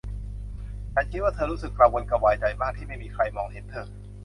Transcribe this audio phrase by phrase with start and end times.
[0.93, 3.87] ฉันคิดว่าเธอรู้สึกกระวนกระวายใจมากที่ไม่มีใครมองเห็นเธอ